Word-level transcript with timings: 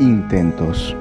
Intentos. 0.00 0.96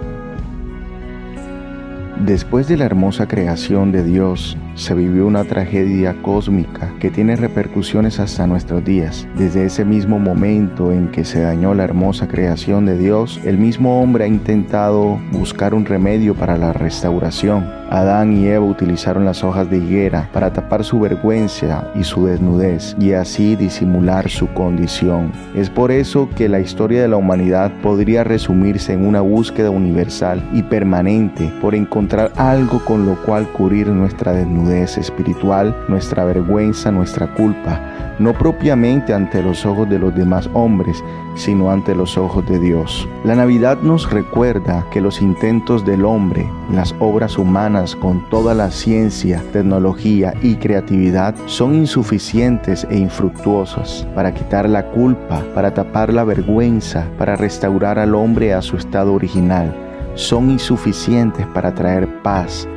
Después 2.25 2.67
de 2.67 2.75
la 2.75 2.83
hermosa 2.83 3.29
creación 3.29 3.93
de 3.93 4.03
Dios, 4.03 4.58
se 4.75 4.93
vivió 4.93 5.27
una 5.27 5.43
tragedia 5.43 6.16
cósmica 6.21 6.93
que 7.00 7.09
tiene 7.09 7.35
repercusiones 7.35 8.19
hasta 8.19 8.47
nuestros 8.47 8.83
días. 8.86 9.27
Desde 9.36 9.65
ese 9.65 9.86
mismo 9.86 10.19
momento 10.19 10.91
en 10.91 11.09
que 11.09 11.25
se 11.25 11.41
dañó 11.41 11.73
la 11.73 11.83
hermosa 11.83 12.27
creación 12.27 12.86
de 12.86 12.97
Dios, 12.97 13.39
el 13.43 13.57
mismo 13.57 14.01
hombre 14.01 14.25
ha 14.25 14.27
intentado 14.27 15.19
buscar 15.32 15.73
un 15.73 15.86
remedio 15.86 16.36
para 16.36 16.57
la 16.57 16.73
restauración. 16.73 17.79
Adán 17.89 18.37
y 18.37 18.45
Eva 18.45 18.65
utilizaron 18.65 19.25
las 19.25 19.43
hojas 19.43 19.69
de 19.69 19.77
higuera 19.77 20.29
para 20.32 20.54
tapar 20.54 20.83
su 20.83 20.99
vergüenza 20.99 21.91
y 21.95 22.04
su 22.04 22.27
desnudez 22.27 22.95
y 22.99 23.13
así 23.13 23.55
disimular 23.55 24.29
su 24.29 24.47
condición. 24.54 25.31
Es 25.56 25.71
por 25.71 25.92
eso 25.92 26.29
que 26.36 26.47
la 26.47 26.59
historia 26.59 27.01
de 27.01 27.07
la 27.07 27.17
humanidad 27.17 27.71
podría 27.81 28.23
resumirse 28.23 28.93
en 28.93 29.06
una 29.06 29.21
búsqueda 29.21 29.71
universal 29.71 30.47
y 30.54 30.61
permanente 30.61 31.51
por 31.61 31.73
encontrar 31.73 32.31
algo 32.36 32.80
con 32.86 33.08
lo 33.08 33.16
cual 33.23 33.48
cubrir 33.52 33.88
nuestra 33.88 34.34
desnudez 34.34 34.59
espiritual, 34.68 35.76
nuestra 35.88 36.26
vergüenza, 36.26 36.91
nuestra 36.91 37.34
culpa, 37.34 37.80
no 38.20 38.34
propiamente 38.34 39.13
ante 39.13 39.41
los 39.41 39.66
ojos 39.66 39.90
de 39.90 40.00
los 40.00 40.13
demás 40.16 40.50
hombres, 40.54 41.04
sino 41.36 41.72
ante 41.72 41.95
los 41.95 42.17
ojos 42.17 42.45
de 42.48 42.59
Dios. 42.59 43.08
La 43.23 43.36
Navidad 43.36 43.77
nos 43.81 44.12
recuerda 44.12 44.86
que 44.91 45.02
los 45.02 45.22
intentos 45.22 45.86
del 45.86 46.03
hombre, 46.05 46.50
las 46.72 46.94
obras 47.00 47.38
humanas 47.38 47.95
con 47.95 48.27
toda 48.30 48.53
la 48.53 48.72
ciencia, 48.72 49.41
tecnología 49.53 50.34
y 50.41 50.55
creatividad 50.55 51.36
son 51.45 51.76
insuficientes 51.76 52.86
e 52.89 52.98
infructuosas 52.98 54.05
para 54.16 54.34
quitar 54.34 54.67
la 54.67 54.86
culpa, 54.88 55.44
para 55.55 55.73
tapar 55.73 56.14
la 56.14 56.23
vergüenza, 56.23 57.08
para 57.17 57.36
restaurar 57.36 58.00
al 58.00 58.16
hombre 58.16 58.53
a 58.53 58.62
su 58.62 58.75
estado 58.75 59.14
original. 59.14 59.73
Son 60.16 60.50
insuficientes 60.50 61.45
para 61.47 61.73
traer 61.73 62.22
paz, 62.22 62.67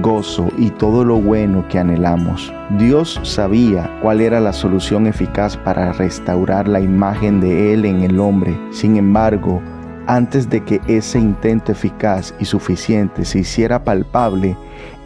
gozo 0.00 0.48
y 0.56 0.70
todo 0.70 1.04
lo 1.04 1.16
bueno 1.16 1.66
que 1.68 1.78
anhelamos. 1.78 2.52
Dios 2.78 3.20
sabía 3.22 3.90
cuál 4.02 4.20
era 4.20 4.40
la 4.40 4.52
solución 4.52 5.06
eficaz 5.06 5.56
para 5.56 5.92
restaurar 5.92 6.68
la 6.68 6.80
imagen 6.80 7.40
de 7.40 7.74
Él 7.74 7.84
en 7.84 8.02
el 8.02 8.20
hombre. 8.20 8.58
Sin 8.70 8.96
embargo, 8.96 9.60
antes 10.06 10.48
de 10.48 10.64
que 10.64 10.80
ese 10.86 11.18
intento 11.18 11.72
eficaz 11.72 12.34
y 12.40 12.44
suficiente 12.44 13.24
se 13.24 13.40
hiciera 13.40 13.84
palpable, 13.84 14.56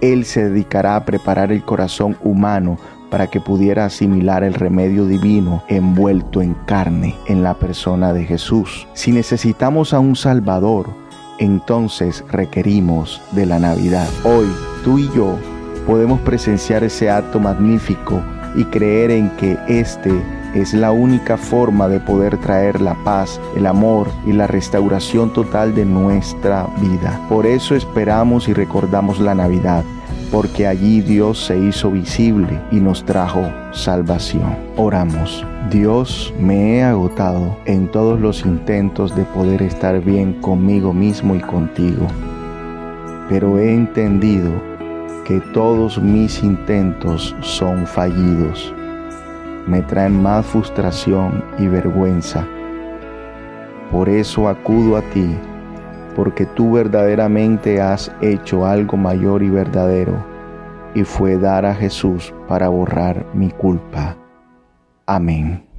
Él 0.01 0.25
se 0.25 0.49
dedicará 0.49 0.97
a 0.97 1.05
preparar 1.05 1.53
el 1.53 1.65
corazón 1.65 2.17
humano 2.23 2.79
para 3.11 3.29
que 3.29 3.41
pudiera 3.41 3.85
asimilar 3.85 4.43
el 4.43 4.55
remedio 4.55 5.07
divino 5.07 5.63
envuelto 5.69 6.43
en 6.43 6.55
carne 6.67 7.15
en 7.29 7.43
la 7.43 7.55
persona 7.55 8.13
de 8.13 8.25
Jesús. 8.25 8.89
Si 8.95 9.13
necesitamos 9.13 9.95
a 9.95 10.01
un 10.01 10.17
Salvador, 10.17 10.89
entonces 11.39 12.25
requerimos 12.31 13.21
de 13.33 13.47
la 13.47 13.59
Navidad. 13.59 14.09
Hoy, 14.25 14.47
tú 14.85 14.99
y 14.99 15.11
yo 15.15 15.39
podemos 15.87 16.21
presenciar 16.21 16.85
ese 16.85 17.11
acto 17.11 17.41
magnífico 17.41 18.23
y 18.55 18.65
creer 18.67 19.11
en 19.11 19.31
que 19.31 19.59
este 19.67 20.13
es 20.55 20.73
la 20.73 20.93
única 20.93 21.37
forma 21.37 21.89
de 21.89 21.99
poder 21.99 22.39
traer 22.39 22.81
la 22.81 22.95
paz, 23.03 23.41
el 23.57 23.67
amor 23.67 24.09
y 24.25 24.33
la 24.33 24.47
restauración 24.47 25.33
total 25.33 25.75
de 25.75 25.85
nuestra 25.85 26.69
vida. 26.81 27.21
Por 27.29 27.47
eso 27.47 27.75
esperamos 27.75 28.49
y 28.49 28.53
recordamos 28.53 29.19
la 29.19 29.35
Navidad, 29.35 29.83
porque 30.31 30.69
allí 30.69 31.01
Dios 31.01 31.45
se 31.45 31.59
hizo 31.59 31.91
visible 31.91 32.61
y 32.71 32.77
nos 32.77 33.05
trajo 33.05 33.43
salvación. 33.73 34.57
Oramos. 34.77 35.45
Dios, 35.71 36.33
me 36.39 36.77
he 36.77 36.85
agotado 36.85 37.57
en 37.65 37.91
todos 37.91 38.21
los 38.21 38.45
intentos 38.45 39.17
de 39.17 39.25
poder 39.25 39.63
estar 39.63 40.01
bien 40.01 40.35
conmigo 40.35 40.93
mismo 40.93 41.35
y 41.35 41.41
contigo, 41.41 42.07
pero 43.29 43.59
he 43.59 43.73
entendido 43.73 44.74
que 45.25 45.41
todos 45.53 46.01
mis 46.01 46.43
intentos 46.43 47.35
son 47.41 47.87
fallidos. 47.87 48.75
Me 49.67 49.83
traen 49.83 50.23
más 50.23 50.45
frustración 50.47 51.43
y 51.59 51.67
vergüenza. 51.67 52.47
Por 53.91 54.09
eso 54.09 54.49
acudo 54.49 54.97
a 54.97 55.03
ti, 55.11 55.37
porque 56.15 56.47
tú 56.47 56.73
verdaderamente 56.73 57.81
has 57.81 58.13
hecho 58.21 58.67
algo 58.67 58.97
mayor 58.97 59.43
y 59.43 59.49
verdadero, 59.49 60.15
y 60.95 61.05
fue 61.05 61.39
dar 61.39 61.65
a 61.65 61.75
Jesús 61.75 62.33
para 62.47 62.69
borrar 62.69 63.27
mi 63.35 63.51
culpa. 63.51 64.17
Amén. 65.07 65.74